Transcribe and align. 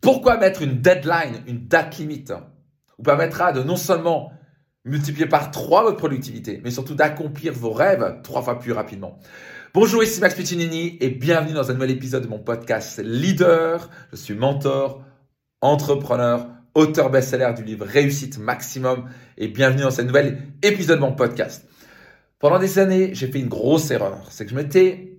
Pourquoi 0.00 0.38
mettre 0.38 0.62
une 0.62 0.80
deadline, 0.80 1.42
une 1.46 1.66
date 1.66 1.98
limite 1.98 2.32
vous 2.96 3.04
permettra 3.04 3.52
de 3.52 3.62
non 3.62 3.76
seulement 3.76 4.32
multiplier 4.86 5.26
par 5.26 5.50
trois 5.50 5.82
votre 5.82 5.98
productivité, 5.98 6.60
mais 6.64 6.70
surtout 6.70 6.94
d'accomplir 6.94 7.52
vos 7.52 7.72
rêves 7.72 8.20
trois 8.22 8.42
fois 8.42 8.58
plus 8.58 8.72
rapidement. 8.72 9.18
Bonjour, 9.74 10.02
ici 10.02 10.20
Max 10.20 10.34
Piccinini 10.34 10.96
et 11.00 11.10
bienvenue 11.10 11.52
dans 11.52 11.70
un 11.70 11.74
nouvel 11.74 11.90
épisode 11.90 12.22
de 12.22 12.28
mon 12.28 12.38
podcast 12.38 12.98
Leader. 13.04 13.90
Je 14.10 14.16
suis 14.16 14.34
mentor, 14.34 15.04
entrepreneur, 15.60 16.48
auteur 16.74 17.10
best-seller 17.10 17.52
du 17.54 17.62
livre 17.62 17.84
Réussite 17.84 18.38
Maximum 18.38 19.08
et 19.36 19.48
bienvenue 19.48 19.82
dans 19.82 19.90
ce 19.90 20.02
nouvel 20.02 20.46
épisode 20.62 20.96
de 20.96 21.04
mon 21.04 21.12
podcast. 21.12 21.68
Pendant 22.38 22.58
des 22.58 22.78
années, 22.78 23.14
j'ai 23.14 23.26
fait 23.26 23.40
une 23.40 23.48
grosse 23.48 23.90
erreur. 23.90 24.26
C'est 24.30 24.44
que 24.46 24.50
je 24.50 24.56
m'étais, 24.56 25.18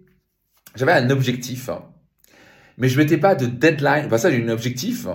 j'avais 0.73 0.93
un 0.93 1.11
objectif, 1.11 1.69
hein. 1.69 1.83
Mais 2.77 2.87
je 2.87 2.97
mettais 2.97 3.17
pas 3.17 3.35
de 3.35 3.45
deadline. 3.45 4.05
Enfin, 4.05 4.17
ça, 4.17 4.31
j'ai 4.31 4.43
un 4.43 4.49
objectif. 4.49 5.07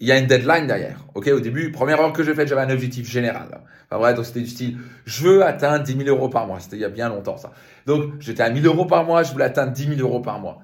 Il 0.00 0.08
y 0.08 0.12
a 0.12 0.18
une 0.18 0.26
deadline 0.26 0.66
derrière. 0.66 1.04
Ok, 1.14 1.28
au 1.28 1.40
début, 1.40 1.70
première 1.70 1.98
erreur 1.98 2.12
que 2.12 2.24
j'ai 2.24 2.34
faite, 2.34 2.48
j'avais 2.48 2.62
un 2.62 2.70
objectif 2.70 3.08
général. 3.08 3.60
Enfin, 3.88 4.00
vrai, 4.00 4.14
donc 4.14 4.24
c'était 4.24 4.40
du 4.40 4.48
style, 4.48 4.78
je 5.04 5.24
veux 5.24 5.44
atteindre 5.44 5.84
10 5.84 5.96
000 5.96 6.08
euros 6.08 6.28
par 6.28 6.46
mois. 6.46 6.58
C'était 6.60 6.76
il 6.76 6.82
y 6.82 6.84
a 6.84 6.88
bien 6.88 7.08
longtemps, 7.08 7.36
ça. 7.36 7.52
Donc, 7.86 8.14
j'étais 8.20 8.42
à 8.42 8.50
1000 8.50 8.66
euros 8.66 8.86
par 8.86 9.04
mois, 9.04 9.22
je 9.22 9.32
voulais 9.32 9.44
atteindre 9.44 9.72
10 9.72 9.96
000 9.96 10.00
euros 10.00 10.20
par 10.20 10.40
mois. 10.40 10.58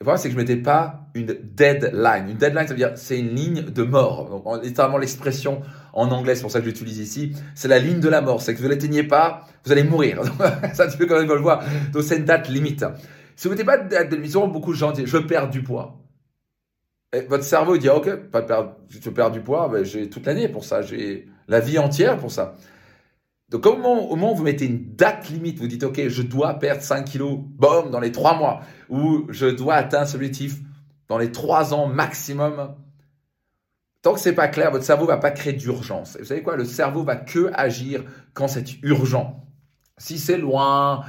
Le 0.00 0.06
problème, 0.06 0.20
c'est 0.20 0.28
que 0.28 0.34
je 0.34 0.38
mettais 0.38 0.56
pas 0.56 1.06
une 1.14 1.36
deadline. 1.42 2.28
Une 2.28 2.36
deadline, 2.36 2.66
ça 2.66 2.74
veut 2.74 2.78
dire, 2.78 2.92
c'est 2.96 3.18
une 3.18 3.34
ligne 3.34 3.62
de 3.62 3.82
mort. 3.84 4.28
Donc, 4.28 4.64
littéralement, 4.64 4.98
l'expression 4.98 5.62
en 5.92 6.10
anglais, 6.10 6.34
c'est 6.34 6.42
pour 6.42 6.50
ça 6.50 6.58
que 6.58 6.66
j'utilise 6.66 6.98
ici, 6.98 7.32
c'est 7.54 7.68
la 7.68 7.78
ligne 7.78 8.00
de 8.00 8.08
la 8.08 8.20
mort. 8.20 8.42
C'est 8.42 8.54
que 8.54 8.60
vous 8.60 8.68
l'atteignez 8.68 9.04
pas, 9.04 9.46
vous 9.64 9.72
allez 9.72 9.84
mourir. 9.84 10.20
ça, 10.74 10.88
tu 10.88 10.98
peux 10.98 11.06
quand 11.06 11.18
même 11.18 11.28
le 11.28 11.36
voir. 11.36 11.64
Donc, 11.92 12.02
c'est 12.02 12.16
une 12.16 12.24
date 12.24 12.48
limite. 12.48 12.84
Si 13.36 13.48
vous 13.48 13.54
mettez 13.54 13.64
pas 13.64 13.78
de 13.78 13.88
date 13.88 14.12
limite, 14.12 14.32
beaucoup 14.32 14.72
de 14.72 14.78
gens 14.78 14.92
disent, 14.92 15.06
je 15.06 15.18
perds 15.18 15.50
du 15.50 15.62
poids. 15.62 16.00
Et 17.12 17.20
votre 17.22 17.44
cerveau 17.44 17.76
dit, 17.76 17.88
ok, 17.88 18.14
pas 18.30 18.42
tu 18.88 19.12
perds 19.12 19.30
du 19.30 19.40
poids, 19.40 19.68
ben, 19.68 19.84
j'ai 19.84 20.10
toute 20.10 20.26
l'année 20.26 20.48
pour 20.48 20.64
ça. 20.64 20.82
J'ai 20.82 21.28
la 21.48 21.60
vie 21.60 21.78
entière 21.78 22.18
pour 22.18 22.30
ça. 22.30 22.56
Donc, 23.50 23.66
au 23.66 23.76
moment, 23.76 24.32
où 24.32 24.34
vous 24.34 24.42
mettez 24.42 24.66
une 24.66 24.96
date 24.96 25.28
limite, 25.28 25.58
vous 25.58 25.68
dites, 25.68 25.84
OK, 25.84 26.08
je 26.08 26.22
dois 26.22 26.54
perdre 26.54 26.82
5 26.82 27.04
kilos, 27.04 27.38
boum, 27.38 27.90
dans 27.90 28.00
les 28.00 28.10
3 28.10 28.36
mois, 28.36 28.62
ou 28.88 29.26
je 29.28 29.46
dois 29.46 29.74
atteindre 29.74 30.08
ce 30.08 30.16
objectif 30.16 30.56
dans 31.08 31.18
les 31.18 31.30
3 31.30 31.74
ans 31.74 31.86
maximum. 31.86 32.74
Tant 34.02 34.14
que 34.14 34.20
c'est 34.20 34.34
pas 34.34 34.48
clair, 34.48 34.70
votre 34.70 34.84
cerveau 34.84 35.06
va 35.06 35.18
pas 35.18 35.30
créer 35.30 35.52
d'urgence. 35.52 36.16
Vous 36.18 36.26
savez 36.26 36.42
quoi? 36.42 36.56
Le 36.56 36.64
cerveau 36.64 37.04
va 37.04 37.16
que 37.16 37.50
agir 37.54 38.02
quand 38.32 38.48
c'est 38.48 38.82
urgent. 38.82 39.46
Si 39.98 40.18
c'est 40.18 40.36
loin, 40.36 41.04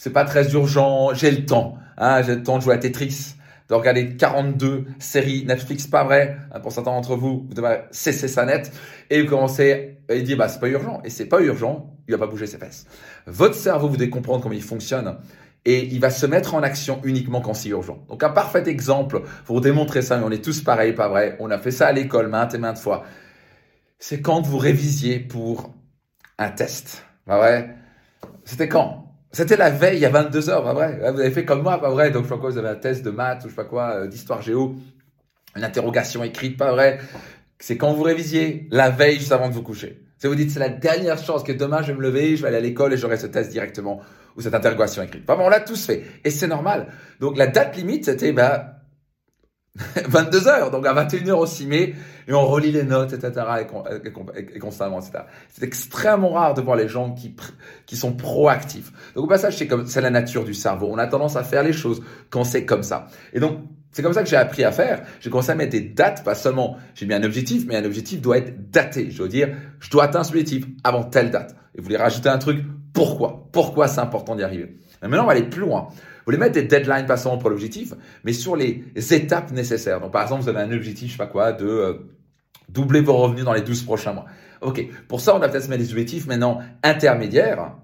c'est 0.00 0.14
pas 0.14 0.24
très 0.24 0.50
urgent, 0.54 1.12
j'ai 1.12 1.30
le 1.30 1.44
temps. 1.44 1.76
Hein, 1.98 2.22
j'ai 2.22 2.36
le 2.36 2.42
temps 2.42 2.56
de 2.56 2.62
jouer 2.62 2.72
à 2.72 2.78
Tetris, 2.78 3.34
de 3.68 3.74
regarder 3.74 4.16
42 4.16 4.86
séries 4.98 5.44
Netflix, 5.44 5.86
pas 5.86 6.04
vrai? 6.04 6.38
Pour 6.62 6.72
certains 6.72 6.92
d'entre 6.92 7.16
vous, 7.16 7.44
vous 7.46 7.52
devez 7.52 7.82
cesser 7.90 8.26
ça 8.26 8.46
net. 8.46 8.72
Et 9.10 9.20
vous 9.20 9.28
commencez, 9.28 9.98
il 10.10 10.24
dit, 10.24 10.36
bah, 10.36 10.48
c'est 10.48 10.58
pas 10.58 10.68
urgent. 10.68 11.02
Et 11.04 11.10
c'est 11.10 11.26
pas 11.26 11.42
urgent, 11.42 11.98
il 12.08 12.12
va 12.12 12.18
pas 12.18 12.26
bouger 12.26 12.46
ses 12.46 12.56
fesses. 12.56 12.86
Votre 13.26 13.54
cerveau, 13.54 13.88
vous 13.88 13.98
devez 13.98 14.08
comprendre 14.08 14.42
comment 14.42 14.54
il 14.54 14.62
fonctionne. 14.62 15.18
Et 15.66 15.84
il 15.88 16.00
va 16.00 16.08
se 16.08 16.24
mettre 16.24 16.54
en 16.54 16.62
action 16.62 17.02
uniquement 17.04 17.42
quand 17.42 17.52
c'est 17.52 17.68
urgent. 17.68 18.02
Donc 18.08 18.22
un 18.22 18.30
parfait 18.30 18.66
exemple 18.66 19.20
pour 19.44 19.60
démontrer 19.60 20.00
ça, 20.00 20.16
mais 20.16 20.24
on 20.24 20.30
est 20.30 20.42
tous 20.42 20.62
pareils, 20.62 20.94
pas 20.94 21.08
vrai? 21.08 21.36
On 21.40 21.50
a 21.50 21.58
fait 21.58 21.72
ça 21.72 21.88
à 21.88 21.92
l'école 21.92 22.28
maintes 22.28 22.54
et 22.54 22.58
maintes 22.58 22.78
fois. 22.78 23.04
C'est 23.98 24.22
quand 24.22 24.40
vous 24.40 24.56
révisiez 24.56 25.20
pour 25.20 25.74
un 26.38 26.48
test. 26.48 27.04
Pas 27.26 27.36
vrai? 27.36 27.76
C'était 28.46 28.70
quand? 28.70 29.09
C'était 29.32 29.56
la 29.56 29.70
veille, 29.70 29.98
il 29.98 30.00
y 30.00 30.06
a 30.06 30.10
22 30.10 30.50
heures, 30.50 30.64
pas 30.64 30.74
vrai? 30.74 30.98
Vous 31.12 31.20
avez 31.20 31.30
fait 31.30 31.44
comme 31.44 31.62
moi, 31.62 31.80
pas 31.80 31.90
vrai? 31.90 32.10
Donc, 32.10 32.24
je 32.24 32.28
sais 32.28 32.34
pas 32.34 32.40
quoi, 32.40 32.50
vous 32.50 32.58
avez 32.58 32.68
un 32.68 32.74
test 32.74 33.04
de 33.04 33.10
maths 33.10 33.44
ou 33.44 33.44
je 33.44 33.50
sais 33.50 33.56
pas 33.56 33.64
quoi, 33.64 33.90
euh, 33.90 34.06
d'histoire 34.06 34.42
géo, 34.42 34.74
une 35.56 35.64
interrogation 35.64 36.24
écrite, 36.24 36.56
pas 36.56 36.72
vrai? 36.72 36.98
C'est 37.58 37.76
quand 37.76 37.92
vous 37.92 38.02
révisiez? 38.02 38.66
La 38.70 38.90
veille 38.90 39.18
juste 39.18 39.32
avant 39.32 39.48
de 39.48 39.54
vous 39.54 39.62
coucher. 39.62 40.02
Si 40.18 40.26
vous 40.26 40.34
dites, 40.34 40.50
c'est 40.50 40.60
la 40.60 40.68
dernière 40.68 41.18
chance 41.18 41.42
que 41.42 41.52
demain 41.52 41.82
je 41.82 41.92
vais 41.92 41.98
me 41.98 42.02
lever, 42.02 42.36
je 42.36 42.42
vais 42.42 42.48
aller 42.48 42.56
à 42.56 42.60
l'école 42.60 42.92
et 42.92 42.96
j'aurai 42.96 43.16
ce 43.16 43.26
test 43.26 43.50
directement 43.50 44.00
ou 44.36 44.40
cette 44.40 44.54
interrogation 44.54 45.02
écrite. 45.02 45.26
Vraiment, 45.26 45.46
on 45.46 45.48
l'a 45.48 45.60
tous 45.60 45.86
fait. 45.86 46.04
Et 46.24 46.30
c'est 46.30 46.46
normal. 46.46 46.88
Donc, 47.20 47.36
la 47.36 47.46
date 47.46 47.76
limite, 47.76 48.04
c'était, 48.04 48.32
bah, 48.32 48.79
22 50.08 50.48
heures, 50.48 50.70
donc 50.70 50.84
à 50.84 50.92
21 50.92 51.28
heures 51.28 51.38
aussi, 51.38 51.66
mais 51.66 51.94
et 52.26 52.32
on 52.32 52.46
relit 52.46 52.72
les 52.72 52.82
notes, 52.82 53.12
etc. 53.12 53.32
et, 53.60 54.58
constamment, 54.58 55.00
etc. 55.00 55.24
C'est 55.48 55.64
extrêmement 55.64 56.30
rare 56.30 56.54
de 56.54 56.60
voir 56.60 56.76
les 56.76 56.88
gens 56.88 57.12
qui 57.12 57.36
qui 57.86 57.96
sont 57.96 58.12
proactifs. 58.12 58.92
Donc 59.14 59.24
au 59.24 59.28
passage, 59.28 59.56
c'est 59.56 59.68
comme 59.68 59.86
c'est 59.86 60.00
la 60.00 60.10
nature 60.10 60.44
du 60.44 60.54
cerveau. 60.54 60.88
On 60.90 60.98
a 60.98 61.06
tendance 61.06 61.36
à 61.36 61.44
faire 61.44 61.62
les 61.62 61.72
choses 61.72 62.02
quand 62.30 62.44
c'est 62.44 62.64
comme 62.64 62.82
ça. 62.82 63.06
Et 63.32 63.38
donc 63.38 63.58
c'est 63.92 64.02
comme 64.02 64.12
ça 64.12 64.22
que 64.22 64.28
j'ai 64.28 64.36
appris 64.36 64.64
à 64.64 64.72
faire. 64.72 65.02
J'ai 65.20 65.30
commencé 65.30 65.50
à 65.50 65.54
mettre 65.54 65.72
des 65.72 65.80
dates, 65.80 66.24
pas 66.24 66.34
seulement 66.34 66.76
j'ai 66.94 67.06
mis 67.06 67.14
un 67.14 67.22
objectif, 67.22 67.64
mais 67.66 67.76
un 67.76 67.84
objectif 67.84 68.20
doit 68.20 68.38
être 68.38 68.70
daté. 68.70 69.10
Je 69.10 69.22
veux 69.22 69.28
dire, 69.28 69.54
je 69.78 69.90
dois 69.90 70.04
atteindre 70.04 70.24
ce 70.24 70.30
objectif 70.30 70.66
avant 70.82 71.04
telle 71.04 71.30
date. 71.30 71.54
Et 71.74 71.78
vous 71.78 71.84
voulez 71.84 71.96
rajouter 71.96 72.28
un 72.28 72.38
truc, 72.38 72.64
pourquoi? 72.92 73.48
Pourquoi 73.52 73.86
c'est 73.86 74.00
important 74.00 74.34
d'y 74.34 74.42
arriver? 74.42 74.76
Maintenant, 75.02 75.24
on 75.24 75.26
va 75.26 75.32
aller 75.32 75.44
plus 75.44 75.60
loin. 75.60 75.88
Vous 75.90 76.24
voulez 76.26 76.38
mettre 76.38 76.54
des 76.54 76.64
deadlines 76.64 77.06
pas 77.06 77.16
seulement 77.16 77.38
pour 77.38 77.50
l'objectif, 77.50 77.94
mais 78.24 78.32
sur 78.32 78.56
les 78.56 78.84
étapes 78.96 79.50
nécessaires. 79.52 80.00
Donc, 80.00 80.12
par 80.12 80.22
exemple, 80.22 80.42
vous 80.42 80.48
avez 80.48 80.60
un 80.60 80.72
objectif, 80.72 81.08
je 81.08 81.12
sais 81.12 81.18
pas 81.18 81.26
quoi, 81.26 81.52
de 81.52 81.66
euh, 81.66 81.94
doubler 82.68 83.00
vos 83.00 83.16
revenus 83.16 83.44
dans 83.44 83.54
les 83.54 83.62
12 83.62 83.82
prochains 83.82 84.12
mois. 84.12 84.26
OK. 84.60 84.86
Pour 85.08 85.20
ça, 85.20 85.34
on 85.34 85.38
va 85.38 85.48
peut-être 85.48 85.68
mettre 85.68 85.82
des 85.82 85.90
objectifs 85.90 86.26
maintenant 86.26 86.60
intermédiaires. 86.82 87.76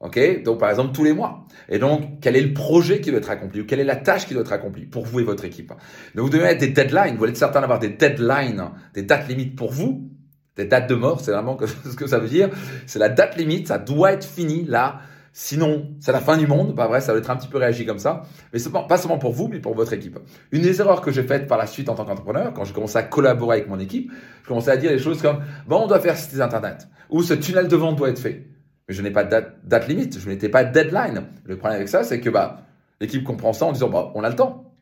OK? 0.00 0.42
Donc, 0.42 0.60
par 0.60 0.70
exemple, 0.70 0.92
tous 0.92 1.04
les 1.04 1.12
mois. 1.12 1.46
Et 1.68 1.78
donc, 1.78 2.20
quel 2.20 2.36
est 2.36 2.40
le 2.40 2.52
projet 2.52 3.00
qui 3.00 3.10
doit 3.10 3.18
être 3.18 3.30
accompli 3.30 3.60
ou 3.60 3.66
quelle 3.66 3.80
est 3.80 3.84
la 3.84 3.96
tâche 3.96 4.26
qui 4.26 4.34
doit 4.34 4.42
être 4.42 4.52
accomplie 4.52 4.86
pour 4.86 5.04
vous 5.04 5.20
et 5.20 5.24
votre 5.24 5.44
équipe? 5.44 5.72
Donc, 6.14 6.26
vous 6.26 6.30
devez 6.30 6.44
mettre 6.44 6.60
des 6.60 6.68
deadlines. 6.68 7.12
Vous 7.12 7.18
voulez 7.18 7.30
être 7.30 7.36
certain 7.36 7.60
d'avoir 7.60 7.78
des 7.78 7.90
deadlines, 7.90 8.70
des 8.94 9.02
dates 9.02 9.28
limites 9.28 9.56
pour 9.56 9.72
vous, 9.72 10.08
des 10.56 10.66
dates 10.66 10.88
de 10.88 10.94
mort, 10.94 11.20
c'est 11.20 11.32
vraiment 11.32 11.56
ce 11.84 11.96
que 11.96 12.06
ça 12.06 12.18
veut 12.18 12.28
dire. 12.28 12.50
C'est 12.86 12.98
la 12.98 13.08
date 13.08 13.36
limite, 13.36 13.68
ça 13.68 13.78
doit 13.78 14.12
être 14.12 14.24
fini 14.24 14.64
là 14.64 15.00
Sinon, 15.40 15.86
c'est 16.00 16.10
la 16.10 16.18
fin 16.18 16.36
du 16.36 16.48
monde. 16.48 16.74
Pas 16.74 16.88
vrai, 16.88 17.00
ça 17.00 17.12
va 17.12 17.20
être 17.20 17.30
un 17.30 17.36
petit 17.36 17.46
peu 17.46 17.58
réagi 17.58 17.86
comme 17.86 18.00
ça. 18.00 18.24
Mais 18.52 18.58
pas 18.88 18.98
seulement 18.98 19.18
pour 19.18 19.32
vous, 19.32 19.46
mais 19.46 19.60
pour 19.60 19.72
votre 19.72 19.92
équipe. 19.92 20.18
Une 20.50 20.62
des 20.62 20.80
erreurs 20.80 21.00
que 21.00 21.12
j'ai 21.12 21.22
faites 21.22 21.46
par 21.46 21.56
la 21.56 21.68
suite 21.68 21.88
en 21.88 21.94
tant 21.94 22.04
qu'entrepreneur, 22.04 22.52
quand 22.52 22.64
j'ai 22.64 22.74
commencé 22.74 22.96
à 22.96 23.04
collaborer 23.04 23.58
avec 23.58 23.68
mon 23.68 23.78
équipe, 23.78 24.10
je 24.42 24.48
commençais 24.48 24.72
à 24.72 24.76
dire 24.76 24.90
des 24.90 24.98
choses 24.98 25.22
comme, 25.22 25.44
bon, 25.68 25.84
on 25.84 25.86
doit 25.86 26.00
faire 26.00 26.16
site 26.16 26.40
internet. 26.40 26.88
Ou 27.08 27.22
ce 27.22 27.34
tunnel 27.34 27.68
de 27.68 27.76
vente 27.76 27.94
doit 27.94 28.08
être 28.08 28.18
fait. 28.18 28.48
Mais 28.88 28.94
je 28.96 29.00
n'ai 29.00 29.12
pas 29.12 29.22
de 29.22 29.30
date, 29.30 29.58
date 29.62 29.86
limite. 29.86 30.18
Je 30.18 30.28
n'étais 30.28 30.48
pas 30.48 30.64
de 30.64 30.72
deadline. 30.72 31.22
Le 31.44 31.56
problème 31.56 31.76
avec 31.76 31.88
ça, 31.88 32.02
c'est 32.02 32.18
que, 32.18 32.30
bah, 32.30 32.62
l'équipe 33.00 33.22
comprend 33.22 33.52
ça 33.52 33.66
en 33.66 33.70
disant, 33.70 33.90
bah, 33.90 34.10
on 34.16 34.24
a 34.24 34.28
le 34.30 34.34
temps. 34.34 34.74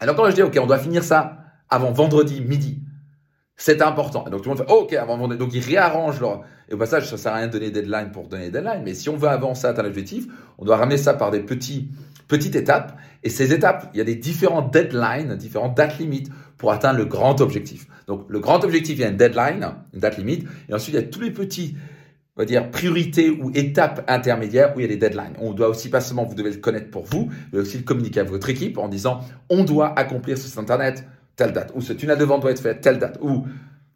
Alors 0.00 0.16
quand 0.16 0.28
je 0.28 0.34
dis, 0.34 0.42
OK, 0.42 0.58
on 0.60 0.66
doit 0.66 0.80
finir 0.80 1.04
ça 1.04 1.36
avant 1.68 1.92
vendredi 1.92 2.40
midi. 2.40 2.82
C'est 3.62 3.82
important. 3.82 4.24
donc 4.30 4.40
tout 4.40 4.48
le 4.48 4.56
monde 4.56 4.66
fait 4.66 4.72
OK 4.72 4.94
avant 4.94 5.28
de 5.28 5.36
Donc 5.36 5.52
ils 5.52 5.62
réarrangent 5.62 6.18
leur. 6.18 6.40
Et 6.70 6.74
au 6.74 6.78
passage, 6.78 7.10
ça 7.10 7.18
sert 7.18 7.34
à 7.34 7.36
rien 7.36 7.46
de 7.46 7.52
donner 7.52 7.70
deadline 7.70 8.10
pour 8.10 8.26
donner 8.26 8.48
deadline. 8.48 8.80
Mais 8.82 8.94
si 8.94 9.10
on 9.10 9.18
veut 9.18 9.28
avancer 9.28 9.66
à 9.66 9.78
un 9.78 9.84
objectif, 9.84 10.24
on 10.56 10.64
doit 10.64 10.78
ramener 10.78 10.96
ça 10.96 11.12
par 11.12 11.30
des 11.30 11.40
petits 11.40 11.90
petites 12.26 12.56
étapes. 12.56 12.96
Et 13.22 13.28
ces 13.28 13.52
étapes, 13.52 13.90
il 13.92 13.98
y 13.98 14.00
a 14.00 14.04
des 14.04 14.14
différents 14.14 14.62
deadlines, 14.62 15.36
différentes 15.36 15.76
dates 15.76 15.98
limites 15.98 16.30
pour 16.56 16.72
atteindre 16.72 16.98
le 17.00 17.04
grand 17.04 17.42
objectif. 17.42 17.86
Donc 18.06 18.24
le 18.30 18.40
grand 18.40 18.64
objectif, 18.64 18.96
il 18.96 19.02
y 19.02 19.04
a 19.04 19.08
une 19.08 19.18
deadline, 19.18 19.74
une 19.92 20.00
date 20.00 20.16
limite. 20.16 20.48
Et 20.70 20.74
ensuite, 20.74 20.94
il 20.94 21.00
y 21.00 21.04
a 21.04 21.06
tous 21.06 21.20
les 21.20 21.30
petits 21.30 21.76
on 22.36 22.40
va 22.40 22.46
dire 22.46 22.70
priorités 22.70 23.28
ou 23.28 23.50
étapes 23.54 24.04
intermédiaires 24.08 24.72
où 24.74 24.80
il 24.80 24.84
y 24.84 24.86
a 24.86 24.88
des 24.88 24.96
deadlines. 24.96 25.34
On 25.38 25.52
doit 25.52 25.68
aussi 25.68 25.90
pas 25.90 26.00
seulement 26.00 26.24
vous 26.24 26.34
devez 26.34 26.50
le 26.50 26.56
connaître 26.56 26.90
pour 26.90 27.04
vous, 27.04 27.28
mais 27.52 27.58
aussi 27.58 27.76
le 27.76 27.82
communiquer 27.82 28.20
à 28.20 28.24
votre 28.24 28.48
équipe 28.48 28.78
en 28.78 28.88
disant 28.88 29.20
on 29.50 29.64
doit 29.64 29.92
accomplir 29.98 30.38
ce 30.38 30.48
site 30.48 30.56
internet 30.56 31.04
telle 31.40 31.52
date, 31.52 31.72
ou 31.74 31.80
ce 31.80 31.94
tunnel 31.94 32.18
de 32.18 32.24
vente 32.24 32.42
doit 32.42 32.50
être 32.50 32.60
fait 32.60 32.82
telle 32.82 32.98
date, 32.98 33.18
ou 33.22 33.46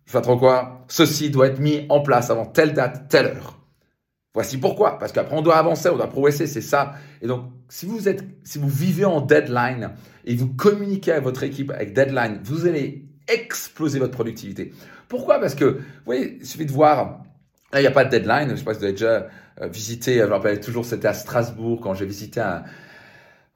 je 0.06 0.10
sais 0.10 0.16
pas 0.16 0.22
trop 0.22 0.38
quoi, 0.38 0.86
ceci 0.88 1.28
doit 1.28 1.48
être 1.48 1.60
mis 1.60 1.84
en 1.90 2.00
place 2.00 2.30
avant 2.30 2.46
telle 2.46 2.72
date, 2.72 3.08
telle 3.10 3.26
heure. 3.26 3.58
Voici 4.32 4.56
pourquoi, 4.56 4.98
parce 4.98 5.12
qu'après 5.12 5.36
on 5.36 5.42
doit 5.42 5.58
avancer, 5.58 5.90
on 5.90 5.96
doit 5.96 6.08
progresser, 6.08 6.46
c'est 6.46 6.62
ça. 6.62 6.94
Et 7.20 7.26
donc, 7.26 7.50
si 7.68 7.84
vous 7.84 8.08
êtes, 8.08 8.24
si 8.44 8.58
vous 8.58 8.68
vivez 8.68 9.04
en 9.04 9.20
deadline 9.20 9.90
et 10.24 10.34
vous 10.34 10.48
communiquez 10.54 11.12
à 11.12 11.20
votre 11.20 11.42
équipe 11.42 11.70
avec 11.70 11.92
deadline, 11.92 12.40
vous 12.42 12.66
allez 12.66 13.04
exploser 13.28 13.98
votre 13.98 14.14
productivité. 14.14 14.72
Pourquoi? 15.08 15.38
Parce 15.38 15.54
que, 15.54 15.64
vous 15.66 15.82
voyez, 16.06 16.38
il 16.40 16.46
suffit 16.46 16.64
de 16.64 16.72
voir, 16.72 17.24
il 17.74 17.80
n'y 17.80 17.86
a 17.86 17.90
pas 17.90 18.06
de 18.06 18.10
deadline, 18.10 18.48
je 18.52 18.56
sais 18.56 18.64
pas 18.64 18.72
si 18.72 18.78
vous 18.78 18.84
avez 18.84 18.94
déjà 18.94 19.28
euh, 19.60 19.68
visité, 19.68 20.16
je 20.16 20.22
rappelle 20.22 20.60
toujours, 20.60 20.86
c'était 20.86 21.08
à 21.08 21.14
Strasbourg 21.14 21.80
quand 21.82 21.92
j'ai 21.92 22.06
visité 22.06 22.40
un, 22.40 22.64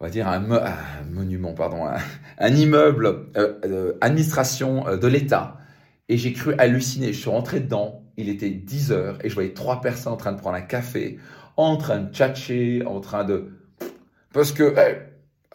on 0.01 0.05
va 0.05 0.11
dire 0.11 0.29
un, 0.29 0.41
monument, 1.11 1.55
pardon, 1.55 1.89
un, 2.39 2.55
immeuble 2.55 3.07
euh, 3.37 3.55
euh, 3.65 3.99
administration 4.01 4.87
euh, 4.87 4.97
de 4.97 5.09
l'État. 5.09 5.57
Et 6.09 6.17
j'ai 6.17 6.33
cru 6.33 6.55
halluciner. 6.59 7.13
Je 7.13 7.19
suis 7.19 7.31
rentré 7.31 7.61
dedans. 7.61 8.03
Il 8.17 8.29
était 8.29 8.51
10 8.51 8.93
heures 8.93 9.19
et 9.25 9.29
je 9.29 9.35
voyais 9.35 9.53
trois 9.53 9.81
personnes 9.81 10.13
en 10.13 10.17
train 10.17 10.33
de 10.33 10.39
prendre 10.39 10.57
un 10.57 10.63
café, 10.63 11.19
en 11.57 11.77
train 11.77 12.01
de 12.01 12.13
tchatcher, 12.13 12.85
en 12.87 13.01
train 13.01 13.25
de 13.25 13.53
parce 14.33 14.53
que 14.53 14.75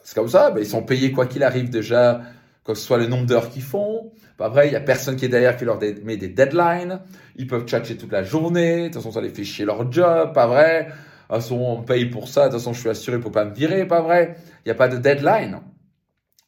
c'est 0.04 0.16
comme 0.16 0.30
ça. 0.30 0.52
Ben, 0.52 0.62
ils 0.62 0.68
sont 0.68 0.84
payés 0.84 1.12
quoi 1.12 1.26
qu'il 1.26 1.44
arrive 1.44 1.70
déjà, 1.70 2.22
que 2.66 2.74
ce 2.74 2.84
soit 2.84 2.98
le 2.98 3.08
nombre 3.08 3.26
d'heures 3.26 3.50
qu'ils 3.50 3.64
font. 3.64 4.12
Pas 4.38 4.50
vrai, 4.50 4.68
il 4.68 4.74
y 4.74 4.76
a 4.76 4.82
personne 4.82 5.16
qui 5.16 5.26
est 5.26 5.30
derrière 5.30 5.58
qui 5.58 5.66
leur 5.66 5.80
met 6.04 6.18
des 6.18 6.30
deadlines. 6.30 7.02
Ils 7.36 7.48
peuvent 7.48 7.66
tchatcher 7.66 7.98
toute 7.98 8.12
la 8.12 8.24
journée. 8.24 8.84
De 8.84 8.86
toute 8.86 8.96
façon, 8.96 9.12
ça 9.12 9.22
les 9.22 9.30
fait 9.30 9.44
chier 9.44 9.66
leur 9.66 9.92
job. 9.92 10.34
Pas 10.34 10.48
vrai 10.48 10.90
toute 11.28 11.42
façon, 11.42 11.56
on 11.56 11.82
paye 11.82 12.06
pour 12.06 12.28
ça, 12.28 12.48
de 12.48 12.52
toute 12.52 12.60
façon, 12.60 12.74
je 12.74 12.80
suis 12.80 12.90
assuré 12.90 13.20
pour 13.20 13.32
pas 13.32 13.46
me 13.46 13.54
virer, 13.54 13.86
pas 13.88 14.02
vrai 14.02 14.38
Il 14.66 14.70
n'y 14.70 14.72
a 14.72 14.76
pas 14.76 14.88
de 14.88 14.98
deadline. 14.98 15.60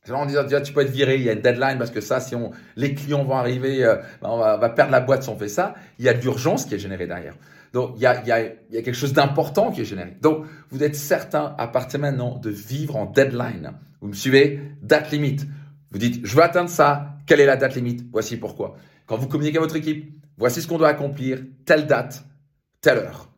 On 0.10 0.26
dit, 0.26 0.36
tu 0.64 0.74
peux 0.74 0.82
être 0.82 0.92
viré, 0.92 1.16
il 1.16 1.24
y 1.24 1.30
a 1.30 1.34
une 1.34 1.42
deadline 1.42 1.78
parce 1.78 1.90
que 1.90 2.02
ça, 2.02 2.20
si 2.20 2.36
on, 2.36 2.52
les 2.76 2.94
clients 2.94 3.24
vont 3.24 3.36
arriver, 3.36 3.84
euh, 3.84 3.96
ben, 4.22 4.30
on 4.30 4.38
va, 4.38 4.70
perdre 4.70 4.92
la 4.92 5.00
boîte 5.00 5.24
si 5.24 5.30
on 5.30 5.38
fait 5.38 5.48
ça. 5.48 5.74
Il 5.98 6.06
y 6.06 6.10
a 6.10 6.14
de 6.14 6.22
l'urgence 6.22 6.66
qui 6.66 6.76
est 6.76 6.80
générée 6.80 7.08
derrière. 7.08 7.36
Donc, 7.74 7.94
il 7.96 8.04
y 8.04 8.06
a, 8.06 8.22
il 8.22 8.28
y 8.28 8.78
a 8.78 8.82
quelque 8.82 8.94
chose 8.94 9.14
d'important 9.14 9.72
qui 9.72 9.82
est 9.82 9.86
généré. 9.86 10.16
Donc, 10.22 10.46
vous 10.70 10.84
êtes 10.84 10.96
certain 10.96 11.56
à 11.58 11.68
partir 11.68 12.00
maintenant 12.00 12.38
de 12.38 12.50
vivre 12.50 12.96
en 12.96 13.06
deadline. 13.06 13.74
Vous 14.00 14.08
me 14.08 14.14
suivez? 14.14 14.62
Date 14.82 15.12
limite. 15.12 15.46
Vous 15.92 15.98
dites, 15.98 16.26
je 16.26 16.36
veux 16.36 16.44
atteindre 16.44 16.70
ça. 16.70 17.16
Quelle 17.26 17.40
est 17.40 17.46
la 17.46 17.58
date 17.58 17.76
limite? 17.76 18.06
Voici 18.12 18.38
pourquoi. 18.38 18.76
Quand 19.08 19.18
vous 19.18 19.28
communiquez 19.28 19.58
à 19.58 19.62
votre 19.62 19.76
équipe, 19.76 20.14
voici 20.38 20.62
ce 20.62 20.68
qu'on 20.68 20.78
doit 20.78 20.90
accomplir, 20.90 21.40
telle 21.66 21.88
date, 21.88 22.24
telle 22.82 23.00
heure. 23.00 23.30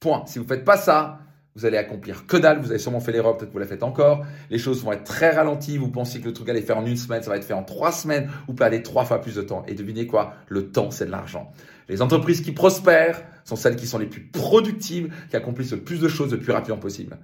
Point. 0.00 0.24
Si 0.26 0.38
vous 0.38 0.44
ne 0.44 0.48
faites 0.48 0.64
pas 0.64 0.76
ça, 0.76 1.20
vous 1.54 1.64
allez 1.64 1.78
accomplir 1.78 2.26
que 2.26 2.36
dalle, 2.36 2.60
vous 2.60 2.70
avez 2.70 2.78
sûrement 2.78 3.00
fait 3.00 3.12
l'erreur, 3.12 3.36
peut-être 3.36 3.48
que 3.48 3.54
vous 3.54 3.58
la 3.58 3.66
faites 3.66 3.82
encore. 3.82 4.26
Les 4.50 4.58
choses 4.58 4.84
vont 4.84 4.92
être 4.92 5.04
très 5.04 5.30
ralenties, 5.30 5.78
vous 5.78 5.88
pensez 5.88 6.20
que 6.20 6.26
le 6.26 6.34
truc 6.34 6.48
allait 6.50 6.60
faire 6.60 6.76
en 6.76 6.84
une 6.84 6.98
semaine, 6.98 7.22
ça 7.22 7.30
va 7.30 7.38
être 7.38 7.44
fait 7.44 7.54
en 7.54 7.62
trois 7.62 7.92
semaines, 7.92 8.30
ou 8.46 8.52
peut 8.52 8.64
aller 8.64 8.82
trois 8.82 9.06
fois 9.06 9.22
plus 9.22 9.36
de 9.36 9.42
temps. 9.42 9.64
Et 9.66 9.74
devinez 9.74 10.06
quoi? 10.06 10.34
Le 10.48 10.70
temps, 10.70 10.90
c'est 10.90 11.06
de 11.06 11.10
l'argent. 11.10 11.50
Les 11.88 12.02
entreprises 12.02 12.42
qui 12.42 12.52
prospèrent 12.52 13.22
sont 13.44 13.56
celles 13.56 13.76
qui 13.76 13.86
sont 13.86 13.98
les 13.98 14.06
plus 14.06 14.20
productives, 14.26 15.12
qui 15.30 15.36
accomplissent 15.36 15.72
le 15.72 15.80
plus 15.80 15.98
de 15.98 16.08
choses 16.08 16.30
le 16.30 16.38
plus 16.38 16.52
rapidement 16.52 16.78
possible. 16.78 17.16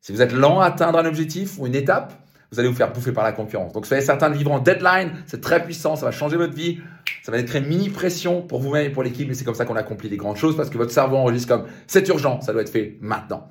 Si 0.00 0.10
vous 0.10 0.20
êtes 0.20 0.32
lent 0.32 0.60
à 0.60 0.66
atteindre 0.66 0.98
un 0.98 1.06
objectif 1.06 1.58
ou 1.58 1.66
une 1.68 1.76
étape, 1.76 2.12
vous 2.50 2.60
allez 2.60 2.68
vous 2.68 2.74
faire 2.74 2.92
bouffer 2.92 3.12
par 3.12 3.24
la 3.24 3.32
concurrence. 3.32 3.72
Donc 3.72 3.86
soyez 3.86 4.02
certain 4.02 4.30
de 4.30 4.36
vivre 4.36 4.50
en 4.50 4.58
deadline, 4.58 5.12
c'est 5.26 5.40
très 5.40 5.62
puissant, 5.62 5.96
ça 5.96 6.06
va 6.06 6.12
changer 6.12 6.36
votre 6.36 6.54
vie, 6.54 6.80
ça 7.22 7.32
va 7.32 7.38
être 7.38 7.56
une 7.56 7.66
mini 7.66 7.90
pression 7.90 8.42
pour 8.42 8.60
vous-même 8.60 8.86
et 8.86 8.90
pour 8.90 9.02
l'équipe, 9.02 9.26
mais 9.28 9.34
c'est 9.34 9.44
comme 9.44 9.54
ça 9.54 9.64
qu'on 9.64 9.76
accomplit 9.76 10.08
les 10.08 10.16
grandes 10.16 10.36
choses 10.36 10.56
parce 10.56 10.70
que 10.70 10.78
votre 10.78 10.92
cerveau 10.92 11.16
enregistre 11.16 11.48
comme 11.48 11.66
c'est 11.86 12.06
urgent, 12.08 12.40
ça 12.40 12.52
doit 12.52 12.62
être 12.62 12.70
fait 12.70 12.96
maintenant. 13.00 13.48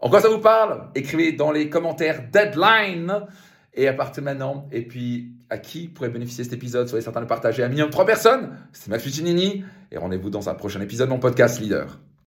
En 0.00 0.08
quoi 0.08 0.20
ça 0.20 0.28
vous 0.28 0.38
parle? 0.38 0.88
Écrivez 0.94 1.32
dans 1.32 1.52
les 1.52 1.68
commentaires 1.68 2.22
deadline 2.32 3.26
et 3.74 3.86
à 3.86 3.92
partir 3.92 4.22
de 4.22 4.26
maintenant. 4.26 4.68
Et 4.72 4.82
puis, 4.82 5.32
à 5.50 5.58
qui 5.58 5.88
pourrait 5.88 6.08
bénéficier 6.08 6.44
cet 6.44 6.52
épisode? 6.52 6.88
Soyez 6.88 7.02
certain 7.02 7.20
de 7.20 7.26
partager 7.26 7.62
à 7.62 7.68
minimum 7.68 7.90
trois 7.90 8.06
personnes. 8.06 8.56
C'est 8.72 8.88
Max 8.88 9.04
Fuccinini 9.04 9.64
et 9.92 9.98
rendez-vous 9.98 10.30
dans 10.30 10.48
un 10.48 10.54
prochain 10.54 10.80
épisode 10.80 11.08
de 11.08 11.12
mon 11.12 11.20
podcast 11.20 11.60
Leader. 11.60 11.98